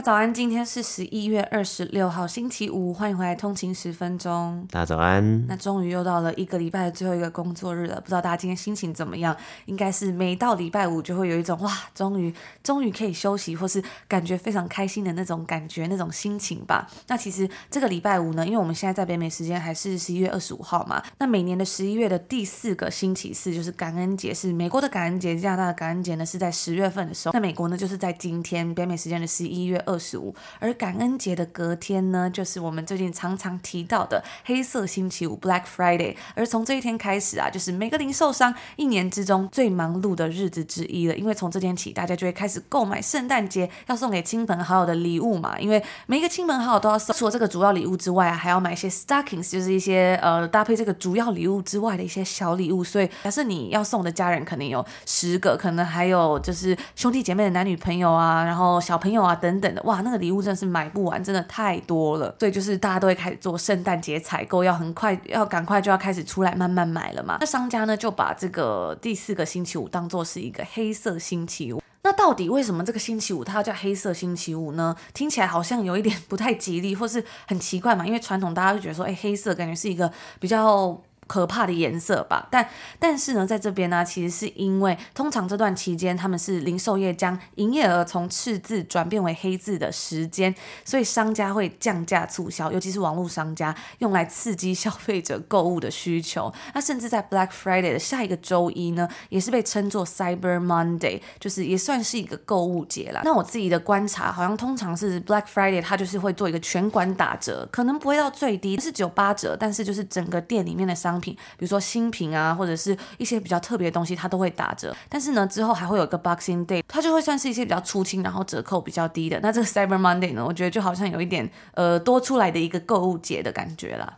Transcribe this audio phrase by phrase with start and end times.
[0.00, 4.66] 家早安，今天是十一月二十六号，星期五，欢迎回来通勤十分钟。
[4.70, 5.46] 大家早安。
[5.46, 9.36] 那终于又到了一个礼拜的最后一个工作日了，不知道大家今天心情怎么样？
[9.66, 16.88] 应该是每到礼拜五就会有一种哇，终于终于可以休息，或是感觉非常开心的那种感觉，那种心情吧。
[17.08, 29.84] 那其实这个礼拜五呢，因为我们现在在北美时间还是十一月二十五号嘛，那每年的十一月的第四个星期四就是感恩节，是美国的感恩节，加拿大的感恩节呢是在十月份的时候，那美国呢就是在今天北美时间的十一月。
[29.90, 36.14] 二十五，而感恩节的隔天呢，就是我们最近常常提到的黑色星期五 （Black Friday）。
[36.36, 41.16] 而从这一天开始啊，就是每个零售商一年之中最忙碌的日子之一了。
[41.16, 45.58] 因为从这天起，大家就会开始购买圣诞节要送给亲朋好友的礼物嘛。
[45.58, 52.84] 因为每一个亲朋好友都要送，除了这个主要礼物之外啊，还要买一些 stockings，就是一些呃搭配这个主要礼物之外的一些小礼物。
[52.84, 59.79] 所以，假设你要送的家人可能有十个，可能还有就是兄弟姐妹的男女朋友啊，然后小朋友啊等等的。
[59.84, 67.38] 哇，那个礼物真的是买不完，真的太多了，所以就是大家都会开始做圣诞节采购，要很快，要赶快就要开始出来慢慢买了嘛。
[67.40, 71.82] 那商家呢就把这个第四个星期五当做是一个黑色星期五。
[72.02, 74.96] 那到底为什么这个星期五它要叫黑色星期五呢？
[75.12, 78.06] 听起来好像有一点 不太吉利，或是很奇怪嘛。
[78.06, 81.00] 因为传统大家就觉得说，哎，黑色感觉是一个比较。
[81.30, 90.52] 可怕的颜色吧，但但是呢，在这边呢，其实是因为通常这段期间他们是零售业将营业额从赤字转变为黑字的时间，
[90.84, 96.52] 所以商家会降价促销，尤其是网络商家用来刺激消费者购物的需求。
[96.74, 103.20] 那甚至在 Black Friday 的下一个周一呢，也是被称作 Cyber Monday，就是也算是一个购物节啦。
[103.22, 111.19] 那我自己的观察，好像通常是 Black Friday 它就是会做一个全馆打折，可能不会到最低，是只有八折，但是就是整个店里面的商。
[111.20, 114.94] 品，比如说新品啊，或者是一些比较特别的东西，它都会打折。
[115.08, 119.38] 但是呢，之后还会有一个 Boxing Day，它就会算是一些比较出清，然后折扣比较低的。
[119.40, 124.16] 那这个 Cyber Monday 呢，我觉得就好像有一点呃多出来的一个购物节的感觉啦。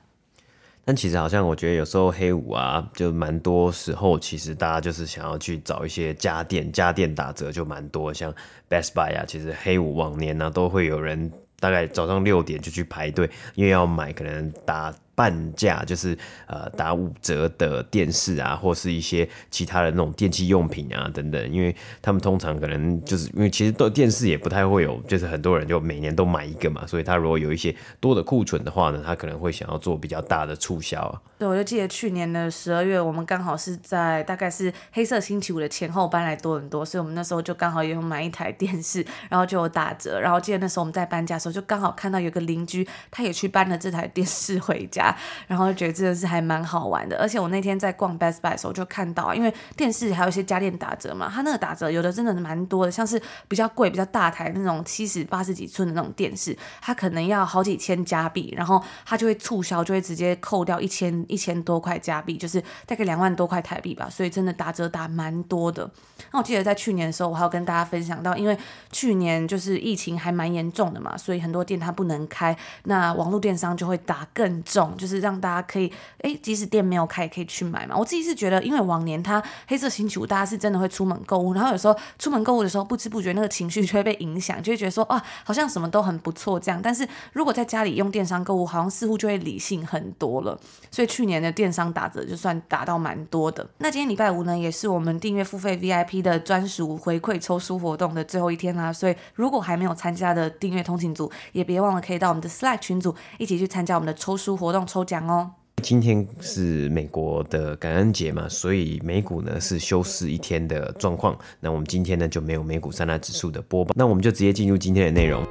[0.85, 8.35] 但其实好像我觉得有时候黑五啊，就蛮多时候其实大家就是想要去找一些家电，家电打折就蛮多，像
[8.69, 11.31] Best Buy 啊，其实黑五往年呢、都会有人
[11.61, 14.93] 大概早上六点就去排队，因为要买可能打。
[15.15, 31.23] 半价就是呃打五折的电视啊，或是一些其他的那种电器用品啊等等，因为他们通常可能就是因为其实都电视也不太会有，就是很多人就每年都买一个嘛，所以他如果有一些多的库存的话呢，他可能会想要做比较大的促销。
[31.39, 45.02] 对，我就记得去年的十二月，我们刚好是在大概是黑色星期五的前后搬来多伦多，所以我们那时候就刚好也有买一台电视，然后就有打折，然后记得那时候我们在搬家的时候，就刚好看到有个邻居他也去搬了这台电视回家。
[45.47, 65.91] 然后就觉得真的是还蛮好玩的，而且我那天在逛 Best Buy 的时候就看到，因为电视还有一些家电打折嘛，它那个打折有的真的蛮多的，像是比较贵、比较大台那种七十八十几寸的那种电视，它可能要好几千加币，然后它就会促销，就会直接扣掉一千一千多块加币，就是大概两万多块台币吧，所以真的打折打蛮多的。
[66.31, 68.57] 那我记得在去年的时候，我还有跟大家分享到，因为
[68.91, 77.97] 去年就是疫情还蛮严重的嘛，所以很多店它不能开，那网络电商就会打更重，就是让大家可以，哎，即使店没有开，也可以去买嘛。
[77.97, 86.81] 我自己是觉得，因为往年它黑色星期五，大家是真的会出门购物，然后有时候出门购物的时候，不知不觉那个情绪就会被影响，就会觉得说，啊，好像什么都很不错这样。
[86.83, 90.59] 但是如果在家里用电商购物，好像似乎就会理性很多了。
[90.91, 93.67] 所以去年的电商打折就算打到蛮多的。
[93.79, 98.93] 那今天礼拜五呢，也是我们订阅付费 VIP 的专属回馈抽书活动的最后一天啦。
[98.93, 105.51] 所以如果还没有参加的订阅通勤族，也别忘了可以到我们的 Slack 群组一起去参加我们的抽书活动抽奖哦。
[105.83, 111.37] 今天是美国的感恩节嘛，所以美股呢是休市一天的状况。
[111.59, 115.43] 那我们今天呢就没有美股三大指数的播报，那我们就直接进入今天的内容。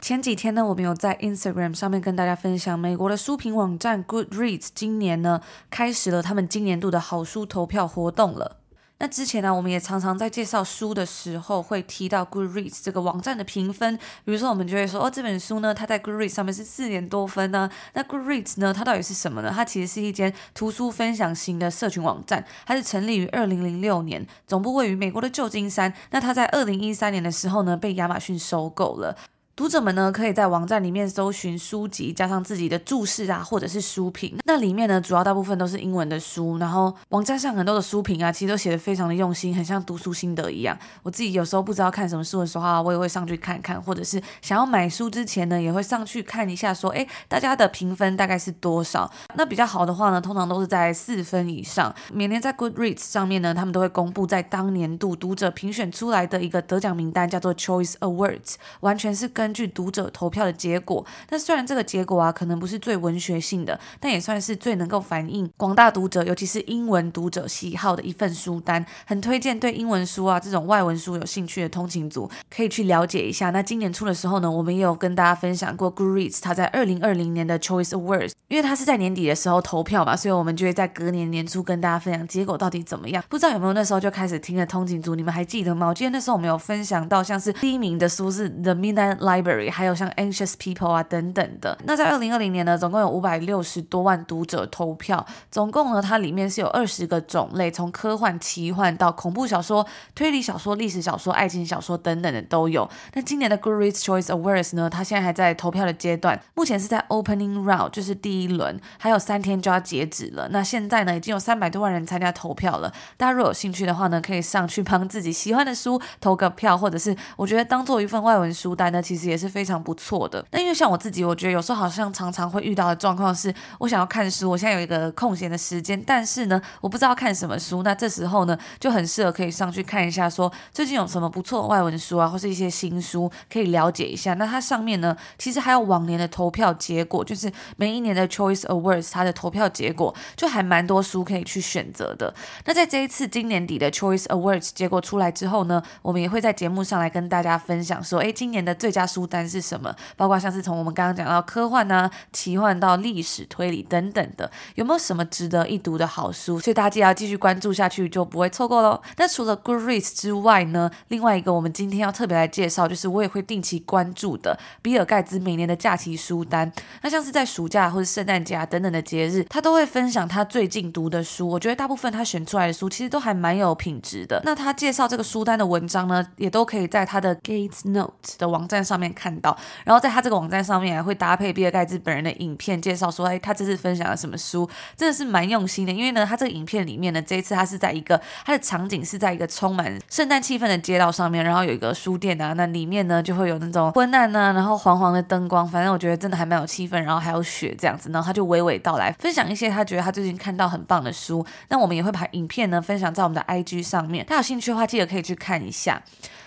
[0.00, 5.40] 前几天呢，我们有在 Instagram 上面跟大家分享，美国的书评网站 Goodreads 今年呢
[5.70, 8.58] 开始了他们今年度的好书投票活动了。
[9.04, 17.68] 那之前呢，我们也常常在介绍书的时候会提到 Goodreads 这个网站的评分，比如说我们就会说，哦，这本书呢，它在 Goodreads 上面是四点多分呢。
[17.92, 19.52] 那 Goodreads 呢，它到底是什么呢？
[19.54, 25.92] 它其实是一间图书分享型的社群网站，它是成立于二零零六年，总部位于美国的旧金山。
[26.10, 29.14] 那它在二零一三年的时候呢，被亚马逊收购了。
[29.56, 34.36] 读者们呢，可以在网站里面搜寻书籍，加上自己的注释啊，或者是书评。
[34.44, 36.58] 那里面呢，主要大部分都是英文的书。
[36.58, 40.76] 然后网站上很多的书评啊，其实都写的非常的用心，很像读书心得一样。
[41.04, 49.08] 我自己有时候不知道看什么书的时候啊，我也会上去看看，或者是想要买书之前呢，也会上去看一下，说，诶，大家的评分大概是多少？
[49.36, 51.94] 那比较好的话呢，通常都是在四分以上。
[52.12, 68.82] 每年在 Goodreads 上面呢，他们都会公布在当年度读者评选出来的一个得奖名单，叫做 Choice Awards，完全是跟根据读者投票的结果，但虽然这个结果啊可能不是最文学性的，但也算是最能够反映广大读者，尤其是英文读者喜好的一份书单。
[69.04, 73.50] 很推荐对英文书啊这种外文书有兴趣的通勤族可以去了解一下。
[73.50, 83.22] 那今年初的时候呢，我们也有跟大家分享过 Goodreads 它在二零二零年的 Choice Awards，因为它是在年底的时候投票嘛，所以我们就会在隔年年初跟大家分享结果到底怎么样。
[83.28, 85.88] 不知道有没有那时候就开始听了通勤族，你们还记得吗？
[85.88, 89.70] 我记得那时候我们有分享到，像是第一名的书是 The Midnight Light Library。
[89.70, 102.88] 还有像 Anxious People 啊等等的，那在二零二零年呢，总共有五百六十多万读者投票，总共呢，它里面是有二十个种类，从科幻、奇幻到恐怖小说、推理小说、历史小说、爱情小说等等的都有。
[103.14, 110.48] 那今年的 Goodreads Choice Awards 呢，它现在还在投票的阶段，目前是在 Opening Round，就是第一轮，还有三天就要截止了。
[110.50, 112.92] 那现在呢，已经有三百多万人参加投票了。
[113.16, 119.74] 大家如果有兴趣的话呢，可以上去帮自己喜欢的书投个票，或者是我觉得当做一份外文书单呢，其实也是非常。
[119.84, 120.42] 不错的。
[120.50, 127.82] 那因为像我自己，我觉得有时候好像常常会遇到的状况是，我想要看书，我现在有一个空闲的时间，但是呢，我不知道看什么书。
[127.82, 134.32] 那这时候呢，就很适合可以上去看一下，说最近有什么不错的外文书啊，或是一些新书可以了解一下。
[134.34, 142.32] 那它上面呢，其实还有往年的投票结果，就是每一年的 Choice Awards 它的投票结果，就还蛮多书可以去选择的。
[142.64, 149.44] 那在这一次今年底的 Choice Awards 结果出来之后呢，我们也会在节目上来跟大家分享说，哎，今年的最佳书单。
[149.54, 149.94] 是什么？
[150.16, 156.58] 包括像是从我们刚刚讲到科幻啊、奇幻到历史推理等等的，有没有什么值得一读的好书？
[156.58, 159.00] 所以大家要继续关注下去，就不会错过喽。
[159.18, 166.72] 那除了 Goodreads 之外呢，另外一个我们今天要特别来介绍，就是我也会定期关注的比尔盖茨每年的假期书单。
[167.02, 171.46] 那像是在暑假或者圣诞节啊等等的节日，他都会分享他最近读的书。
[171.46, 174.40] 我觉得大部分他选出来的书其实都还蛮有品质的。
[174.44, 179.56] 那他介绍这个书单的文章呢，也都可以在他的 Gates Note 的网站上面看到。
[179.84, 185.92] 然后在他这个网站上面还会搭配比尔盖茨本人的影片介绍，说，哎，他这次分享了什么书，真的是蛮用心的。
[185.92, 201.44] 因为呢，他这个影片里面呢，这一次他是在一个他的场景是在一个充满圣诞气氛的街道上面，然后有一个书店啊，那里面呢就会有那种昏暗啊，然后黄黄的灯光，反正我觉得真的还蛮有气氛，然后还有雪这样子，然后他就娓娓道来，分享一些他觉得他最近看到很棒的书。
[201.68, 206.02] 那我们也会把影片呢分享在我们的 IG 上面，大家有兴趣的话，记得可以去看一下。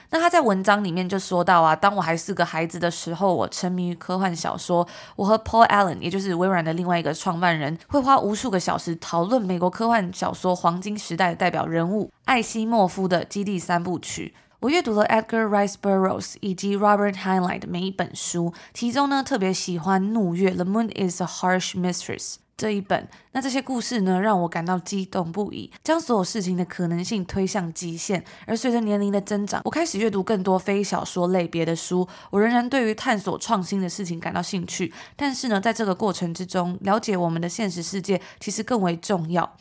[0.09, 4.88] 那他在文章里面就说到啊，当我还是个孩子的时候，我沉迷于科幻小说。
[5.18, 14.33] 我和 Paul Allen，也就是微软的另外一个创办人，会花无数个小时讨论美国科幻小说黄金时代的代表人物艾西莫夫的《基地三部曲》。
[14.62, 22.38] 我阅读了 Edgar Rice Burroughs 以及 Robert Heinlein 的每一本书，其中呢特别喜欢《怒月》（The Moon is a Harsh Mistress）。
[22.57, 28.26] 这一本，那这些故事呢，让我感到激动不已，将所有事情的可能性推向极限。
[28.47, 32.07] 而随着年龄的增长，我开始阅读更多非小说类别的书。
[32.31, 39.56] 我仍然对于探索创新的事情感到兴趣，但是呢，在这个过程之中，了解我们的现实世界其实更为重要。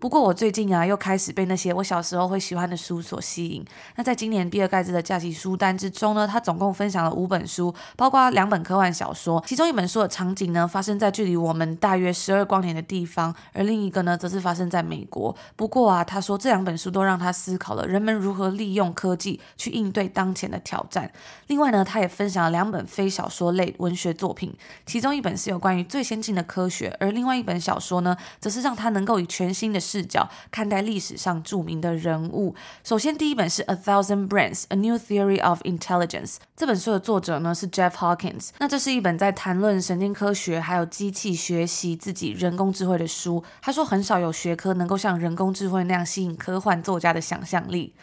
[0.00, 3.64] 不过我最近啊，又开始被那些我小时候会喜欢的书所吸引。
[3.96, 9.42] 那在今年比尔盖茨的假期书单之中呢，他总共分享了五本书，包括两本科幻小说。
[9.44, 15.34] 其中一本书的场景呢，发生在距离我们大约十二光年的地方，而另一个呢，则是发生在美国。
[15.56, 21.10] 不过啊，他说这两本书都让他思考了人们如何利用科技去应对当前的挑战。
[21.48, 24.54] 另外呢，他也分享了两本非小说类文学作品，
[24.86, 32.54] 其中一本是有关于最先进的科学，而另外一本小说呢，则是让他能够以全新的视角看待历史上著名的人物。
[32.84, 36.34] 首先，第一本是《A Thousand Brains: A New Theory of Intelligence》。
[36.54, 38.50] 这本书的作者呢是 Jeff Hawkins。
[38.58, 43.42] 那这是一本在谈论神经科学还有机器学习自己人工智慧的书。
[43.62, 47.94] 他说，很少有学科能够像人工智慧那样吸引科幻作家的想象力。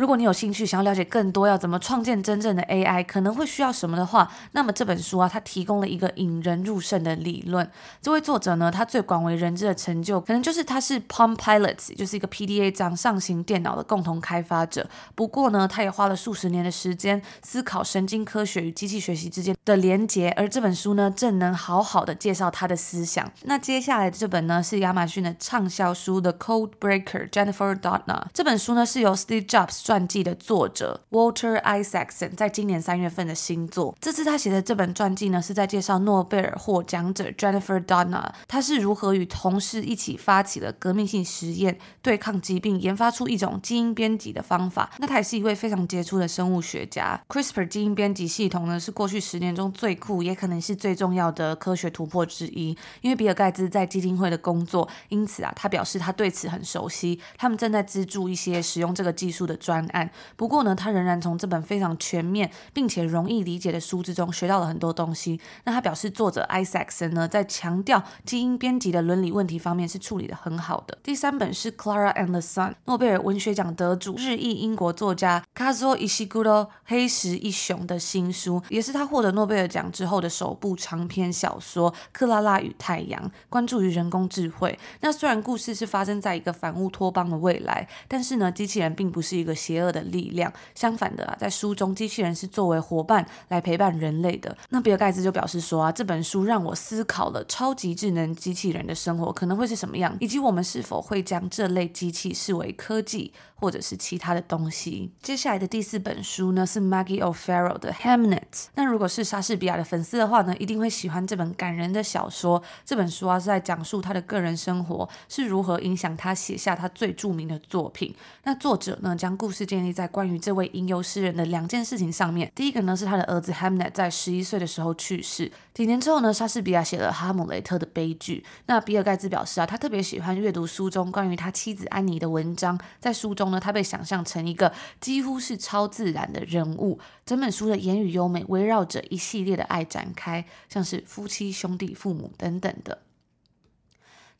[0.00, 7.70] 如果你有兴趣想要了解更多要怎么创建真正的 AI，可能会需要什么的话，那么这本书啊，它提供了一个引人入胜的理论。
[8.00, 14.88] 这位作者呢，他最广为人知的成就，可能就是他是 Palm Pilots，就是一个 PDA 掌上型电脑的共同开发者。
[15.14, 23.30] 不过呢，他也花了数十年的时间思考神经科学与机器学习之间的连结，而这本书呢，正能好好的介绍他的思想。
[23.42, 28.22] 那接下来的这本呢，是亚马逊的畅销书《The Code Breaker》，Jennifer Doudna。
[28.32, 33.92] 这本书呢，是由 Steve Jobs 传记的作者 Walter Isaacson 在今年三月份的新作。
[34.00, 44.92] 这次他写的这本传记呢，是在介绍诺贝尔获奖者 Jennifer Doudna，他是如何与同事一起发起了革命性实验，对抗疾病，研发出一种基因编辑的方法。
[44.98, 47.20] 那他也是一位非常杰出的生物学家。
[47.28, 52.78] CRISPR 基因编辑系统呢，是过去十年中最酷，也可能是最重要的科学突破之一。
[53.00, 57.18] 因为比尔盖茨在基金会的工作，因此啊，他表示他对此很熟悉。
[57.36, 60.10] 他们正在资助一些使用这个技术的专案。
[60.36, 65.40] 不过呢，他仍然从这本非常全面并且容易理解的书之中学到了很多东西。
[65.64, 70.98] 那他表示，作者 Isaacson 呢，在强调基因编辑的伦理问题方面是处理得很好的。
[71.02, 84.78] 第三本是 Clara and the Sun，诺贝尔文学奖得主日裔英国作家 Kazuo Ishiguro 黑石一雄的新书，也是他获得诺贝尔奖之后的首部长篇小说《克拉拉与太阳》，关注于人工智慧。
[85.00, 90.52] 那虽然故事是发生在一个反乌托邦的未来，但是呢，机器人并不是一个邪恶的力量。
[90.74, 94.56] 相反的啊，在书中，机器人是作为伙伴来陪伴人类的。
[94.70, 103.32] 那比尔盖茨就表示说啊，这本书让我思考了超级智能机器人的生活可能会是什么样，以及我们是否会将这类机器视为科技。
[103.60, 105.12] 或者是其他的东西。
[105.20, 108.40] 接下来的第四本书呢，是 Maggie O'Farrell 的《Hamnet》。
[108.74, 112.62] 那如果是莎士比亚的粉丝的话呢，一定会喜欢这本感人的小说。
[112.86, 118.14] 这本书啊是在讲述他的个人生活是如何影响他写下他最著名的作品。
[118.44, 122.50] 那作者呢，将故事建立在关于这位吟游诗人的两件事情上面。
[122.54, 125.50] 第一个呢，是他的儿子 Hamnet 在十一岁的时候去世。
[125.72, 128.44] 几年之后呢，莎士比亚写了《哈姆雷特》的悲剧。
[128.66, 133.60] 那比尔盖茨表示啊，他特别喜欢阅读书中关于他妻子安妮的文章，在书中呢。
[133.60, 142.98] 他被想象成一个几乎是超自然的人物，整本书的言语优美，围绕着一系列的爱展开，像是夫妻、兄弟、父母等等的。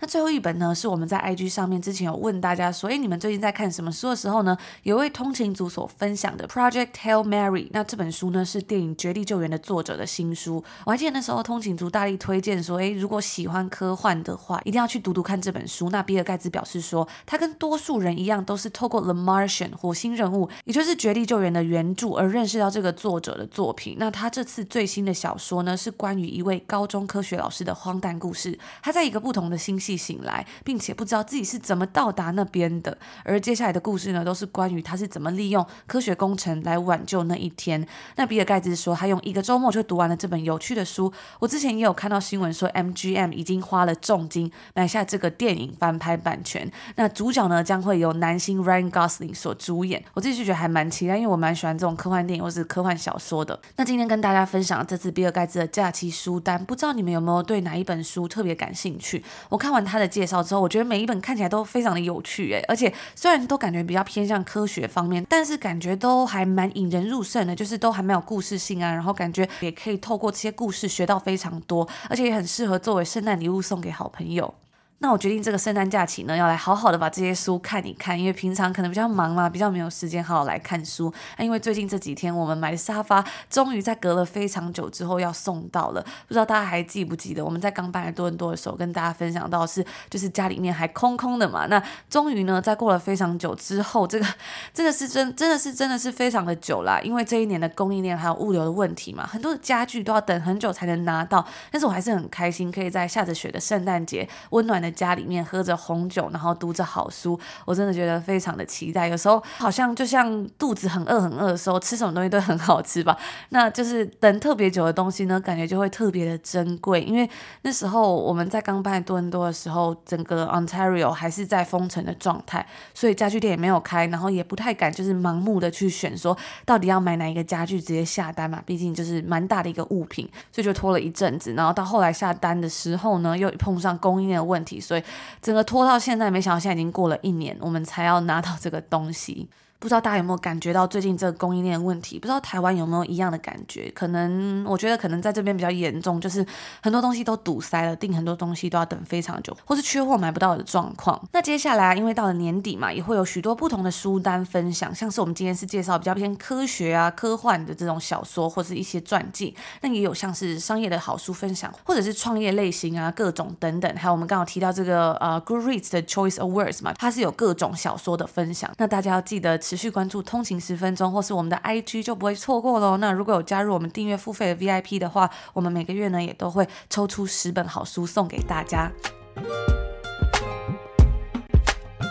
[0.01, 4.57] 那最后一本呢，是我们在 IG 上面之前有问大家说，哎，你们最近在看什么书的时候呢？
[4.83, 7.69] 有位通勤族所分享的 Project Hail Mary。
[7.73, 10.65] 那这本书呢，是电影《绝地救援》的作者的新书。
[10.87, 15.91] 我还记得那时候通勤族大力推荐说，诶，如果喜欢科幻的话，一定要去读读看这本书。
[15.91, 23.97] 那比尔盖茨表示说，他跟多数人一样，都是透过《The Martian》火星任务，也就是《绝地救援》的原著而认识到这个作者的作品。
[23.99, 28.59] 那他这次最新的小说呢，是关于一位高中科学老师的荒诞故事。
[28.83, 32.97] 他在一个不同的星系醒来，并且不知道自己是怎么到达那边的。
[33.25, 37.87] 而接下来的故事呢，都是关于他是怎么利用科学工程来挽救那一天。
[38.17, 41.13] 那比尔盖茨说，他用一个周末就读完了这本有趣的书。
[41.39, 46.71] 我之前也有看到新闻说，MGM 已经花了重金买下这个电影翻拍版权。
[46.97, 50.05] 那主角呢，将会由男星 Ryan Gosling 所主演。
[50.15, 53.59] 我自己就觉得还蛮期待，因为我蛮喜欢这种科幻电影或是科幻小说的。
[53.77, 59.23] 那今天跟大家分享这次比尔盖茨的假期书单，不知道你们有没有对哪一本书特别感兴趣？
[59.49, 74.53] 我看完他的介绍之后，我觉得每一本看起来都非常的有趣诶，而且虽然都感觉比较偏向科学方面，但是感觉都还蛮引人入胜的，就是都还蛮有故事性啊，然后感觉也可以透过这些故事学到非常多，而且也很适合作为圣诞礼物送给好朋友。
[75.03, 81.11] 那我决定这个圣诞假期呢，要来好好的把这些书看一看，因为平常可能比较忙嘛，比较没有时间好好来看书。
[81.39, 91.65] 那因为最近这几天我们买的沙发终于在隔了非常久之后要送到了，不知道大家还记不记得我们在刚搬来多伦多的时候跟大家分享到是，就是家里面还空空的嘛。
[91.65, 94.27] 那终于呢，在过了非常久之后，这个
[94.75, 101.43] 真的是真真的是真的是非常的久啦，因为这一年的供应链还有物流的问题嘛，很多的家具都要等很久才能拿到。
[101.71, 104.90] 但是我还是很开心，可以在下着雪的圣诞节温暖的。
[104.91, 109.09] 家里面喝着红酒，然后读着好书，我真的觉得非常的期待。
[109.09, 113.17] 有时候好像就像肚子很饿很饿的时候，吃什么东西都很好吃吧。
[113.51, 117.03] 那就是等特别久的东西呢，感觉就会特别的珍贵。
[117.03, 117.29] 因为
[117.63, 128.63] 那时候我们在刚搬来多伦多的时候，整个 Ontario 还是在封城的状态，所以家具店也没有开，然后也不太敢就是盲目的去选说到底要买哪一个家具，直接下单嘛。
[128.67, 131.53] 毕竟就是蛮大的一个物品，所以就拖了一阵子。
[131.55, 134.80] 然后到后来下单的时候呢，又碰上供应链的问题。
[134.81, 135.03] 所以
[135.43, 139.49] 整个拖到现在，没想到现在已经过了一年，我们才要拿到这个东西。
[139.81, 142.19] 不知道大家有没有感觉到最近这个供应链问题？
[142.19, 143.91] 不知道台湾有没有一样的感觉？
[143.95, 146.45] 可能我觉得可能在这边比较严重，就是
[146.83, 151.19] 很多东西都堵塞了，订很多东西都要等非常久，或是缺货买不到的状况。
[151.33, 159.57] 那接下来啊，因为到了年底嘛，也会有许多不同的书单分享，像是我们今天是介绍比较偏科学啊、科幻的这种小说，或是一些传记。
[159.81, 163.91] 那也有像是商业的好书分享，或者是创业类型啊，各种等等。
[163.97, 168.71] 还有我们刚好提到这个呃，Goodreads 的 Choice Awards 嘛，它是有各种小说的分享。
[168.77, 169.59] 那大家要记得。
[169.71, 172.97] 持续关注通勤十分钟，或是我们的 IG 就不会错过喽。
[172.97, 178.91] 那如果有加入我们订阅付费的 VIP 的话，我们每个月呢也都会抽出十本好书送给大家。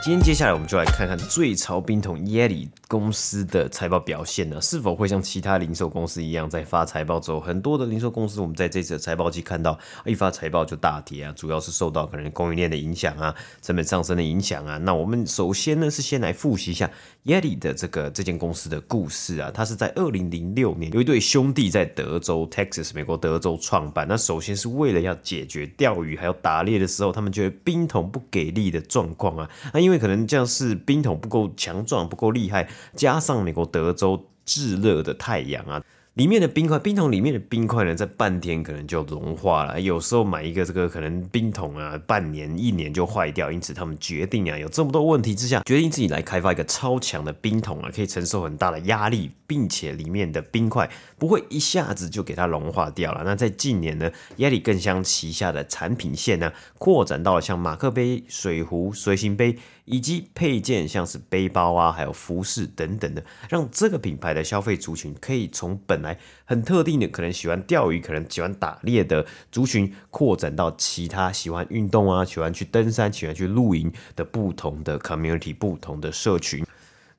[0.02, 14.78] 今天接下来我们就来看看最潮冰桶 Yeti 公司的财报表现呢，是否会像其他零售公司一样，在发财报之后，很多的零售公司我们在这次的财报季看到，一发财报就大跌啊，主要是受到可能供应链的影响啊，成本上升的影响啊。
[14.78, 16.90] 那我们首先呢是先来复习一下
[17.26, 35.84] Yeti 的这个这间公司的故事啊，它是在二零零六年有一对兄弟在德州 Texas 美国德州创办，那首先是为了要解决钓鱼还有打猎的时候，他们觉得冰桶不给力的状况啊，那因因为可能这样是冰桶不够强壮，不够厉害，加上美国德州炙热的太阳啊。
[36.16, 39.80] 里面的冰块，冰桶里面的冰块呢，在半天可能就融化了。
[39.80, 43.50] 有时候买一个这个可能冰桶啊，半年一年就坏掉。
[43.50, 53.22] 因此他们决定啊，有这么多问题之下，决定自己来开发一个超强的冰桶啊，可以承受很大的压力，并且里面的冰块不会一下子就给它融化掉了。
[53.24, 59.56] 那在近年呢，Yeti 更香旗下的产品线呢，扩展到了像马克杯、水壶、随行杯。
[59.90, 66.16] 以及配件，像是背包啊，还有服饰等等的，让这个品牌的消费族群可以从本来
[66.46, 76.64] 很特定的，可能喜欢钓鱼、可能喜欢打猎的族群，扩展到其他喜欢运动啊、喜欢去登山、喜欢去露营的不同的 community、不同的社群。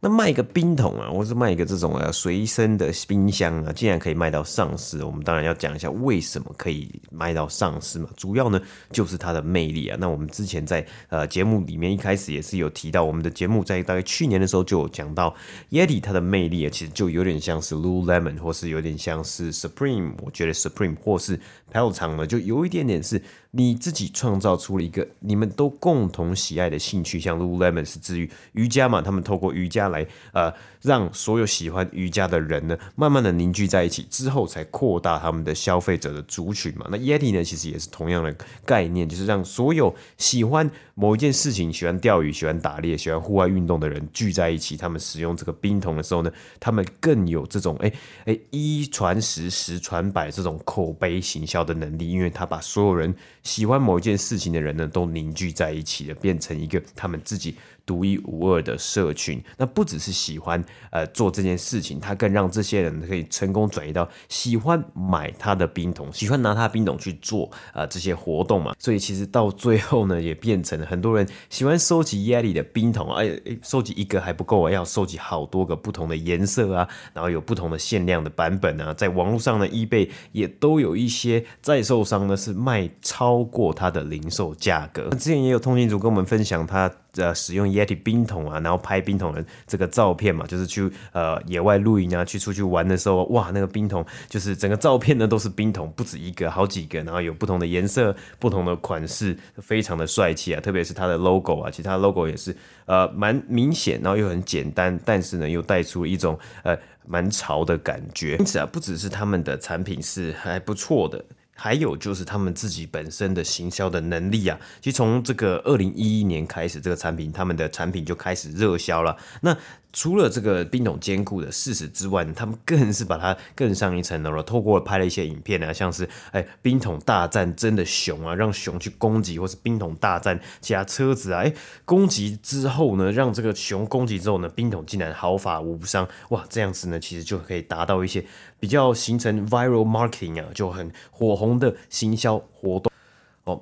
[0.03, 8.09] 那卖一个冰桶啊，或是卖一个这种呃随身的冰箱啊，竟然可以卖到上市，我们当然要讲一下为什么可以卖到上市嘛。
[8.17, 8.59] 主要呢
[8.91, 9.99] 就是它的魅力啊。
[10.01, 15.35] 那我们之前在呃节目里面一开始也是有提到，我们的节目在大概去年的时候就有讲到
[15.71, 20.15] ，Yeti 它的魅力啊，其实就有点像是 Lululemon，或是有点像是 Supreme。
[20.23, 21.39] 我觉得 Supreme 或是
[21.71, 23.23] Peloton 呢，就有一点点是。
[23.53, 36.87] 你自己创造出了一个你们都共同喜爱的兴趣，像 Lululemon 是至于瑜伽嘛，他们透过瑜伽来呃让所有喜欢瑜伽的人呢，慢慢的凝聚在一起，之后才扩大他们的消费者的族群嘛。
[36.91, 38.33] 那 Yeti 呢，其实也是同样的
[38.65, 46.31] 概念，就是让所有喜欢某一件事情，喜欢钓鱼、喜欢打猎、喜欢户外运动的人聚在一起，他们使用这个冰桶的时候呢，
[46.61, 47.93] 他们更有这种哎
[48.27, 53.13] 哎一传十、十传百这种口碑行销的能力，因为他把所有人。
[53.43, 57.57] 喜欢某一件事情的人呢，都凝聚在一起了，变成一个他们自己
[57.91, 68.73] 独一无二的社群，那不只是喜欢呃做这件事情，他更让这些人可以成功转移到喜欢买他的冰桶，喜欢拿他的冰桶去做呃这些活动嘛。
[68.79, 73.29] 所以其实到最后呢，也变成了很多人喜欢收集 Yeti 的冰桶，哎，
[73.61, 78.95] 收集一个还不够啊，要收集好多个不同的颜色啊，然后有不同的限量的版本啊。
[78.95, 85.09] 在网络上呢，eBay 也都有一些在售商呢是卖超过它的零售价格。
[85.11, 100.61] 之前也有通勤族跟我们分享他呃使用 Yeti 冰桶啊，然后拍冰桶的这个照片嘛，就是去呃野外露营啊，去出去玩的时候，哇，那个冰桶就是整个照片呢都是冰桶，不止一个，好几个，然后有不同的颜色、不同的款式，非常的帅气啊。
[100.61, 102.55] 特别是它的 logo 啊，其他 logo 也是
[102.87, 108.37] 呃蛮明显，然后又很简单，但是呢又带出一种呃蛮潮的感觉。
[108.37, 111.25] 因此啊，不只是他们的产品是还不错的。
[111.63, 119.15] 还有就是他们自己本身的行销的能力啊，其实从这个二零一一年开始，这个产品他们的产品就开始热销了。
[119.43, 119.55] 那
[119.93, 124.43] 除了这个冰桶坚固的事实之外，他们更是把它更上一层楼了。
[124.43, 131.53] 透过拍了一些影片啊，像是哎冰桶大战真的熊啊，让熊去攻击，或是冰桶大战其他车子啊，哎
[131.85, 136.09] 攻击之后呢，让这个熊攻击之后呢，冰桶竟然毫发无伤。
[136.31, 138.25] 哇，这样子呢，其实就可以达到一些
[138.59, 142.90] 比较形成 viral marketing 啊，就很火红的行销活动。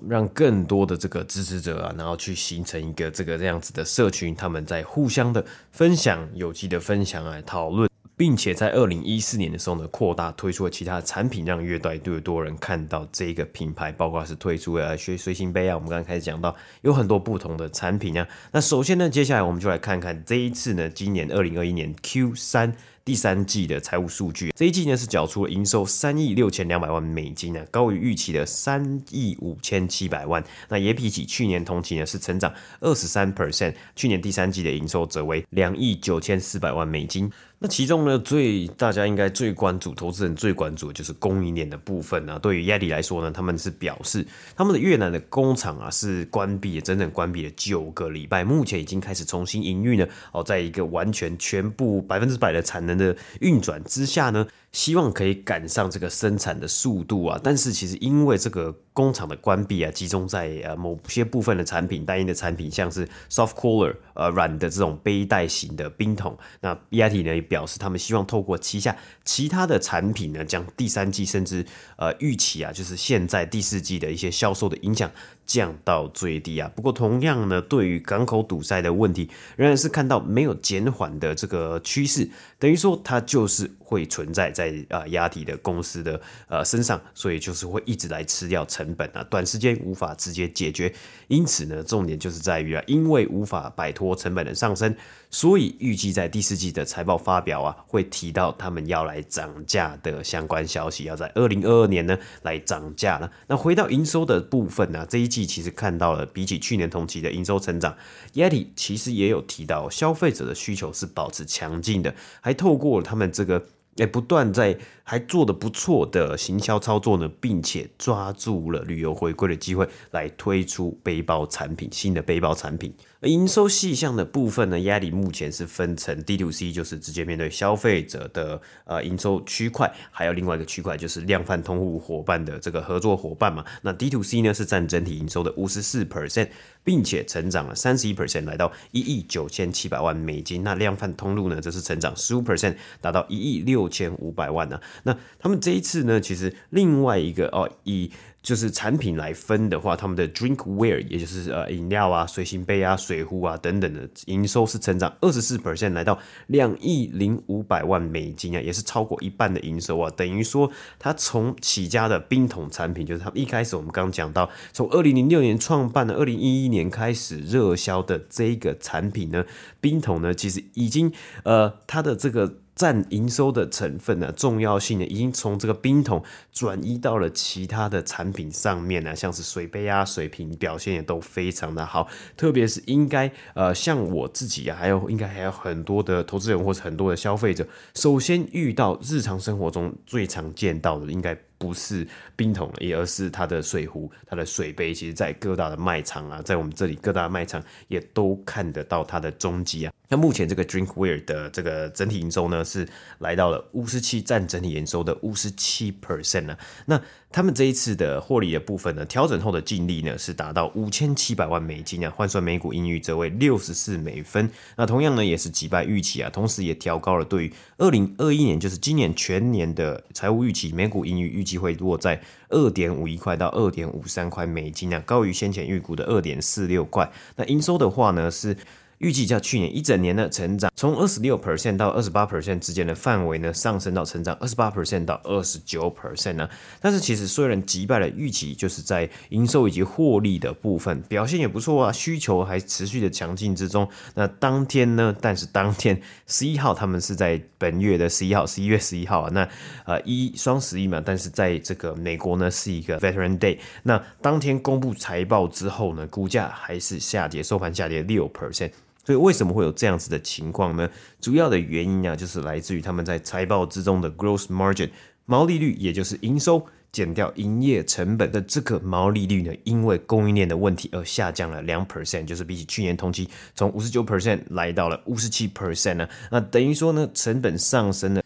[0.09, 18.27] 让更多的这个支持者啊，然后去形成一个这个这样子的社群，他们在互相的分享、有机的分享来讨论，并且在二零一四年的时候呢，扩大推出了其他产品，让越来越多人看到这个品牌，包括是推出了随随行杯啊，我们刚刚开始讲到有很多不同的产品啊。
[18.53, 22.75] 那首先呢，接下来我们就来看看这一次呢，今年二零二一年 Q 三。
[23.09, 30.45] 第三季的财务数据，这一季呢是缴出了营收三亿六千两百万美金啊，高于预期的三亿五千七百万。
[30.69, 37.33] 那也比起去年同期呢是成长二十三 percent，去年第三季的营收则为两亿九千四百万美金。
[37.61, 42.39] 那其中呢，最大家应该最关注，投资人最关注的就是供应链的部分啊。
[42.39, 50.09] 对于亚迪来说呢，他们是表示他们的越南的工厂啊是关闭，整整关闭了九个礼拜，目前已经开始重新营运了。
[50.31, 54.47] 哦，在一个完全全部百分之百的产能的运转之下呢。
[54.73, 71.65] 希望可以赶上这个生产的速度啊，但是其实因为这个工厂的关闭啊，集中在呃某些部分的产品，单一的产品，像是 soft cooler 呃软的这种背带型的冰桶，那 Yeti 呢也表示他们希望透过旗下其他的产品呢，将第三季甚至
[71.97, 75.11] 呃预期啊，就是现在第四季的一些销售的影响
[75.49, 76.71] 降到最低啊。
[76.77, 82.29] 不过同样呢，对于港口堵塞的问题，仍然是看到没有减缓的这个趋势，
[82.61, 84.53] 等于说它就是会存在。
[84.59, 90.93] 在啊，压体的公司的呃身上，所以就是会一直来吃掉成本啊，短时间无法直接解决。
[91.29, 94.93] 因此呢，重点就是在于啊，因为无法摆脱成本的上升，
[95.31, 103.31] 所以预计在第四季的财报发表啊，会提到他们要来涨价的相关消息，要在二零二二年呢来涨价了。
[103.47, 107.97] 那回到营收的部分呢，这一季其实看到了比起去年同期的营收成长
[108.33, 113.67] ，Yeti 其实也有提到消费者的需求是保持强劲的，还透过他们这个。
[113.99, 122.95] 也不断在还做得不错的行销操作呢，并且抓住了旅游回归的机会来推出背包产品，新的背包产品。
[123.23, 133.65] 营收细项的部分呢，Yeti 目前是分成 D to C，就是直接面对消费者的呃营收区块，还有另外一个区块就是量贩通路伙伴的这个合作伙伴嘛。
[133.83, 136.51] 那 D to C 呢是占整体营收的五十四 percent，
[136.85, 140.63] 并且成长了三十一 percent，来到一亿九千七百万美金。
[140.63, 144.83] 那量贩通路呢则是成长十五 percent，达到一亿六千五百万呢、啊。
[145.03, 148.13] 那他们这一次呢，其实另外一个哦以。
[148.41, 160.11] 就是产品来分的话，他们的 drinkware，也就是呃饮料啊、随行杯啊、水壶啊等等的营收是成长二十四 percent，来到两亿零五百万美金啊，也是超过一半的营收啊。
[160.17, 169.45] 等于说，它从起家的冰桶产品，就是他一开始我们刚讲到，从二零零六年创办的，二零一一年开始热销的这个产品呢，
[169.81, 172.55] 冰桶呢，其实已经呃它的这个。
[172.79, 182.07] 占营收的成分呢，重要性呢，已经从这个冰桶转移到了其他的产品上面呢，像是水杯啊、水瓶，表现也都非常的好。
[182.37, 191.37] 特别是应该呃，像我自己啊，还有应该还有很多的投资人或者很多的消费者，首先遇到日常生活中最常见到的，应该。
[191.59, 194.95] 不是冰桶，也而是它的水壶、它的水杯。
[194.95, 199.93] 其实，在各大的卖场啊，在我们这里各大卖场也都看得到它的踪迹啊。
[200.11, 206.57] 那目前这个 Drinkware 的这个整体营收呢，是来到了五十七，占整体营收的五十七 percent 呢。
[206.87, 206.99] 那
[207.31, 214.49] 他们这一次的获利的部分呢，调整后的净利呢是达到五千七百万美金啊，换算每股盈余则为六十四美分。
[214.77, 227.11] 那同样呢，也是击败预期啊，同时也调高了对于二零二一年，就是今年全年的财务预期，每股盈余预机会落在二点五一块到二点五三块美金啊，高于先前预估的二点四六块。
[227.37, 228.57] 那营收的话呢是。
[228.99, 236.49] 预计较去年一整年的成长，从二十六 percent 到二十八 percent 之间的范围呢，上升到成长二十八 percent 到二十九 percent 呢。
[236.81, 243.89] 但是其实虽然击败了预期，就是在营收以及获利的部分表现也不错啊，需求还持续的强劲之中。
[244.15, 249.31] 那当天呢，但是当天 十一号，他们是在本月的十一号，十一月十一号啊。
[249.33, 249.49] 那
[249.85, 253.59] 呃一双十一嘛，但是在这个美国呢是一个 Veteran Day。
[253.85, 258.73] 那当天公布财报之后呢，股价还是下跌，收盘下跌六 percent。
[259.09, 260.87] 所以为什么会有这样子的情况呢？
[261.19, 264.91] 主要的原因啊，就是来自于他们在财报之中的 gross margin
[265.25, 276.07] 毛利率，也就是营收减掉营业成本的这个毛利率呢，因为供应链的问题而下降了两 percent，就是比起去年同期从五十九 percent 来到了五十七 percent 呢。
[276.31, 278.23] 那等于说呢，成本上升了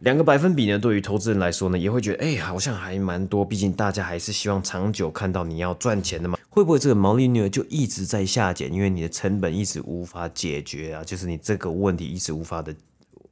[0.00, 3.42] 两个百分比呢，对于投资人来说呢，也会觉得哎，好像还蛮多。
[3.42, 6.38] 毕竟大家还是希望长久看到你要赚钱的嘛。
[6.56, 8.72] 会不会这个毛利率就一直在下减？
[8.72, 12.74] 因为你的成本一直无法解决啊，就是你这个问题一直无法的，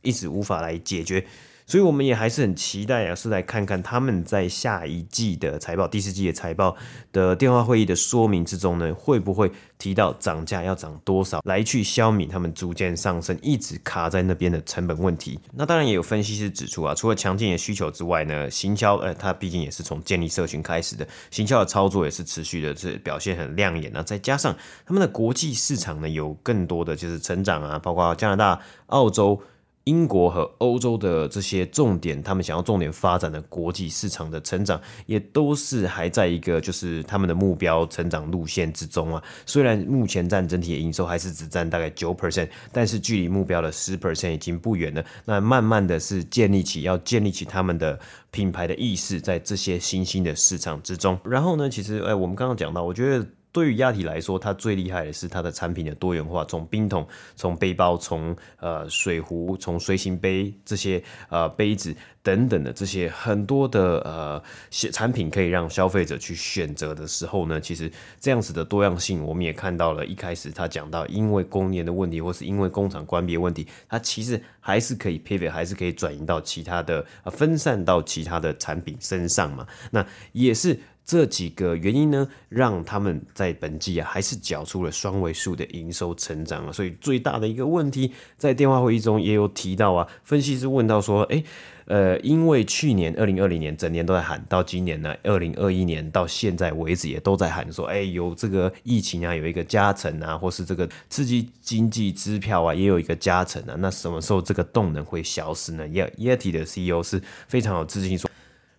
[0.02, 1.26] 一直无法来解决。
[1.66, 6.76] 所以我们也还是很期待啊，是来看看他们在下一季的财报、第四季的财报
[7.10, 15.40] 的电话会议的说明之中呢，会不会提到涨价要涨多少，来去消弭他们逐渐上升、一直卡在那边的成本问题。
[15.54, 24.02] 那当然也有分析师指出啊，除了强劲的需求之外呢，行销呃，它毕竟也是从建立社群开始的，行销的操作也是持续的，是表现很亮眼啊。
[24.02, 29.40] 再加上他们的国际市场呢，有更多的就是成长啊，包括加拿大、澳洲。
[29.84, 39.22] 英国和欧洲的这些重点，他们想要重点发展的国际市场的成长，也都是还在一个就是他们的目标成长路线之中啊。
[39.44, 45.04] 虽然目前占整体的营收还是只占大概九 percent，但是距离目标的十 percent 已经不远了。
[45.26, 47.98] 那慢慢的是建立起要建立起他们的
[48.30, 51.18] 品牌的意识，在这些新兴的市场之中。
[51.24, 53.26] 然后呢，其实哎，我们刚刚讲到，我觉得。
[53.54, 64.42] 对于亚体来说，它最厉害的是它的产品的多元化，从冰桶、从背包、从呃水壶、从随行杯这些呃杯子等等的这些很多的呃
[64.90, 67.88] 产品可以让消费者去选择的时候呢，其实
[68.18, 70.04] 这样子的多样性，我们也看到了。
[70.04, 79.64] 一开始他讲到，因为供应链的问题，或是因为工厂关闭问题，它其实还是可以 pivot，还是可以转移到其他的呃分散到其他的产品身上嘛。
[79.92, 80.76] 那也是。
[81.04, 86.72] 这几个原因呢，让他们在本季啊还是缴出了双位数的营收成长啊。
[86.72, 90.08] 所以最大的一个问题，在电话会议中也有提到啊。
[90.24, 91.44] 分析师问到说：“诶，
[91.84, 103.74] 呃，因为去年二零二零年整年都在喊，到今年呢，二零二一年到现在为止也都在喊说，诶，有这个疫情啊，有一个加成啊，或是这个刺激经济支票啊，也有一个加成啊。
[103.78, 108.30] 那什么时候这个动能会消失呢？Yeti 的 CEO 是非常有自信说。”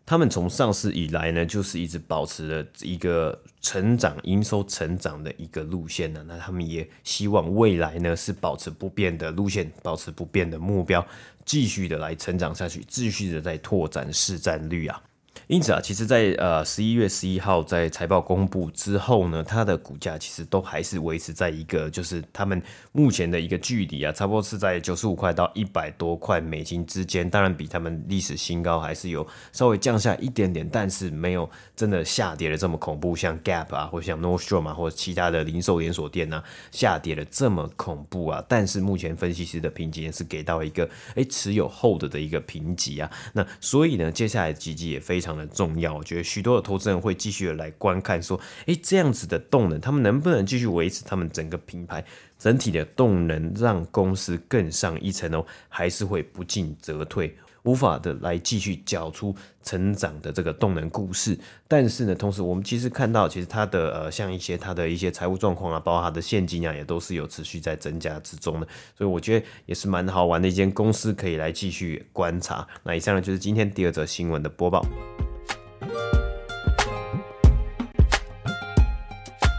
[0.05, 6.23] 他们从上市以来呢，就是一直保持了一个成长、营收成长的一个路线呢。
[6.27, 11.03] 那他们也希望未来呢是保持不变的路线，保持不变的目标，
[11.43, 15.01] 继续的来成长下去，继续的在拓展市占率啊。
[15.47, 22.59] 因此啊，其实在，呃十一月十一号在财报公布之后呢，它的股价其实都还是维持在一个就是他们
[22.93, 27.29] 目前的一个距离啊，差不多是在九十五块到一百多块美金之间。
[27.29, 38.43] 当然，比他们历史新高还是有稍微降下一点点，但是没有真的下跌的这么恐怖，像 Gap 啊，或像 Nordstrom 啊，或者其他的零售连锁店啊，下跌的这么恐怖啊。
[38.47, 43.11] 但是目前分析师的评级也是给到一个哎持有 Hold 的一个评级啊。
[43.33, 45.24] 那所以呢，接下来几季也非常。
[45.25, 52.05] 常的重要，我觉得许多的投资人会继续的来观看，说，诶，这样子的动能，他们能不能继续维持他们整个品牌
[52.37, 57.35] 整体的动能，让公司更上一层楼，还是会不进则退？
[57.63, 61.35] 无法的来继续缴出成长的这个动能故事，
[61.67, 72.67] 但是呢，同时我们其实看到，其实它的呃，像一些它的一些财务状况啊，包括它的现金啊，也都是有持续在增加之中的，所以我觉得也是蛮好玩的一间公司，可以来继续观察。
[72.83, 74.85] 那以上呢，就是今天第二则新闻的播报。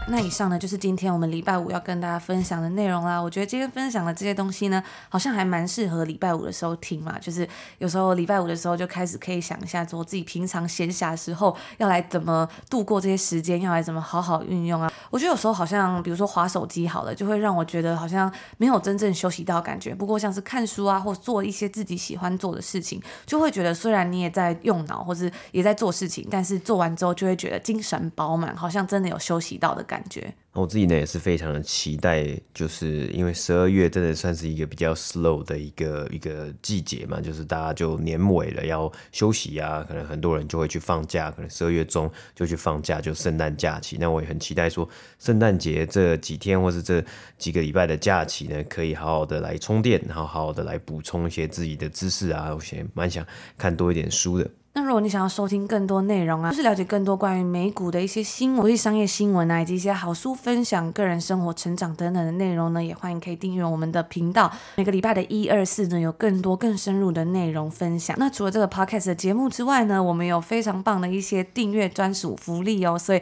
[0.09, 3.19] 那以上呢，就是今天我们礼拜五要跟大家分享的内容啦。
[3.19, 7.19] 我觉得今天分享的这些东西呢，好像还蛮适合礼拜五的时候听嘛。
[7.19, 7.45] 就是
[7.79, 14.89] 有时候礼拜五的时候就开始可以想一下，说自己平常闲暇的时候要来怎么度过这些时间，要来怎么好好运用啊。
[15.09, 19.93] 我觉得有时候好像，比如说滑手机好了，就会让我觉得好像没有真正休息到感觉。
[19.93, 29.96] 不过像是看书啊，或做一些自己喜欢做的事情，就会觉得虽然你也在用脑，或是也在做事情，但是做完之后就会觉得精神饱满，好像真的有休息到的感觉。
[29.97, 30.31] 感觉。
[30.53, 43.97] 我自己呢也是非常的期待，就是因为十二月真的算是一个比较 slow 的一个一个季节嘛，就是大家就年尾了要休息啊，可能很多人就会去放假，可能十二月中就去放假，就圣诞假期。
[43.99, 44.87] 那我也很期待说，
[45.19, 47.03] 圣诞节这几天或是这
[47.37, 52.53] 几个礼拜的假期呢，可以好好的来充电，然后好好的来补充一些自己的知识啊。
[52.53, 53.25] 我现在蛮想
[53.57, 54.49] 看多一点书的。
[54.77, 64.51] 那如果你想要收听更多内容啊，就是了解更多关于美股的一些新闻、国际商业新闻啊，以及一些好书分享、个人生活成长等等的内容呢，也欢迎可以订阅我们的频道。
[64.75, 68.15] 每个礼拜的一、二、四呢，有更多更深入的内容分享。
[68.19, 73.21] 那除了这个 podcast 的节目之外呢，我们有非常棒的一些订阅专属福利哦，所以。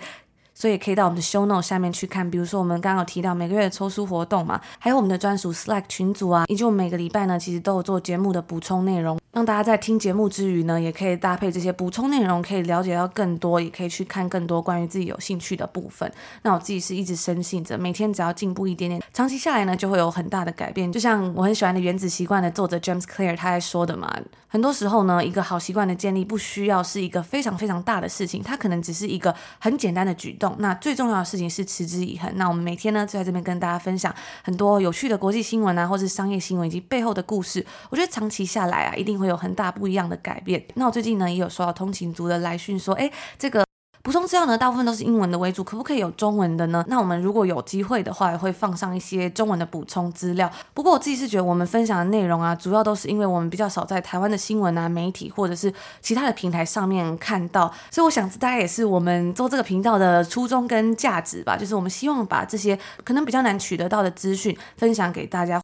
[0.55, 16.09] 所以可以到我们的 show note 下面去看，比如说我们刚刚有提到每个月的抽书活动嘛，还有我们的专属 Slack 群组啊，以及我们每个礼拜呢，其实都有做节目的补充内容，让大家在听节目之余呢，也可以搭配这些补充内容，可以了解到更多，也可以去看更多关于自己有兴趣的部分。
[16.43, 20.89] 那我自己是一直深信着，每天只要进步一点点，长期下来呢，就会有很大的改变。
[20.89, 24.09] 就像我很喜欢的《原子习惯》的作者 James Clear 他还说的嘛，
[24.47, 30.44] 很多时候呢，一个好习惯的建立不需要是一个非常非常大的事情，它可能只是一个很简单的举动。
[30.59, 32.31] 那最重要的事情是持之以恒。
[32.35, 37.65] 那我们每天呢，就在这边跟大家分享很多有趣的国际新闻啊，或是商业新闻以及背后的故事。
[37.89, 40.63] 我觉得长期下来啊，一定会有很大不一样的改变。
[40.75, 43.64] 那我最近呢，也有收到通勤族的来讯说，哎，这个。
[44.05, 46.85] 补充资料呢，大部分都是英文的为主，可不可以有中文的呢？
[46.87, 50.47] 那我们如果有机会的话，也会放上一些中文的补充资料。
[50.75, 65.59] 不过我自己是觉得，我们分享的内容啊，主要都是因为我们比较少在台湾的新闻啊、媒体或者是其他的平台上面看到，所以我想这大概也是我们做这个频道的初衷跟价值吧，就是我们希望把这些可能比较难取得到的资讯分享给大家。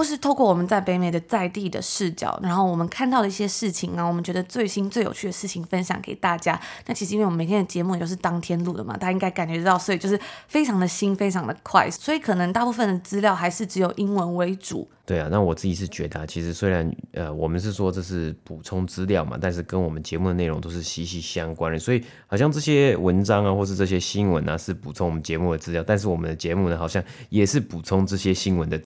[0.00, 6.58] 或是透过我们在北美的在地的视角，然后我们看到的一些事情啊，我们觉得最新最有趣的事情分享给大家。
[6.86, 14.88] 那其实因为我们每天的节目也就是当天录的嘛，大家应该感觉到，所以就是非常的新，非常的快，所以可能大部分的资料还是只有英文为主。
[15.04, 28.80] 对啊，那我自己是觉得，其实虽然呃我们是说这是补充资料嘛，但是跟我们节目的内容都是息息相关的，所以好像这些文章啊，或是这些新闻啊，是补充我们节目的资料，但是我们的节目呢，好像也是补充这些新闻的。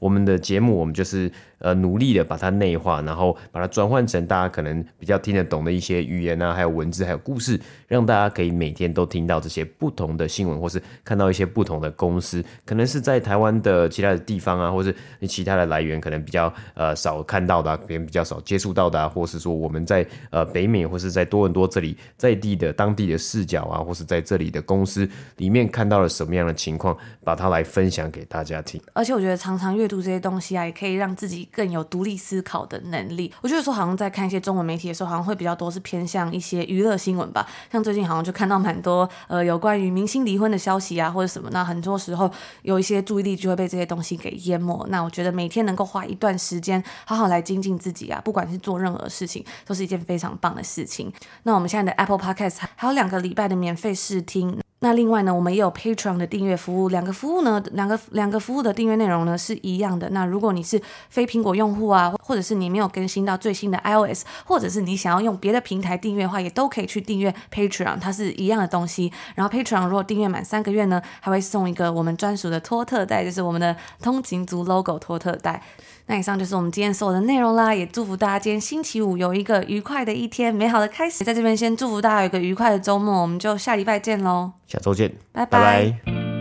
[0.00, 14.92] 我们的节目，我们就是呃努力的把它内化，然后把它转换成大家可能比较听得懂的一些语言啊，还有文字，还有故事，让大家可以每天都听到这些不同的新闻，或是看到一些不同的公司，可能是在台湾的其他的地方啊，或是
[15.28, 28.80] 其他的来源可能比较呃少看到的，别人比较少接触到的，或是说我们在呃北美或是在多伦多这里在地的当地的视角啊，或是在这里的公司里面看到了什么样的情况，把它来分享给大家听。
[28.94, 33.32] 而且我觉得常常阅读这些东西啊，也可以让自己更有独立思考的能力。
[33.40, 37.44] 我觉得说，好像在看一些中文媒体的时候，好像会比较多是偏向一些娱乐新闻吧。
[37.72, 41.50] 像最近好像就看到蛮多呃有关于明星离婚的消息啊，或者什么。
[41.52, 42.30] 那很多时候
[42.62, 44.86] 有一些注意力就会被这些东西给淹没。
[44.88, 51.12] 那我觉得每天能够花一段时间好好来精进自己啊，不管是做任何事情，都是一件非常棒的事情。
[51.42, 54.60] 那我们现在的 Apple Podcast 还有两个礼拜的免费试听。
[54.82, 60.08] 那另外呢，我们也有 Patreon 的订阅服务，两个服务呢，两个两个服务的订阅内容呢是一样的。
[60.08, 69.12] 那如果你是非苹果用户啊，或者是你没有更新到最新的 iOS，或者是你想要用别的平台订阅的话，也都可以去订阅 Patreon，它是一样的东西。
[69.34, 75.62] 然后 Patreon 如果订阅满三个月呢，还会送一个我们专属的托特袋，就是我们的通勤族 logo 托特袋。
[76.10, 81.22] 那以上就是我们今天所有的内容啦，也祝福大家今天星期五有一个愉快的一天，美好的开始。
[81.22, 85.60] 在这边先祝福大家有一个愉快的周末，我们就下礼拜见喽，下周见，拜拜。
[85.60, 86.39] 拜拜。